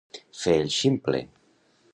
Fer 0.43 0.55
el 0.61 0.73
ximple. 0.77 1.21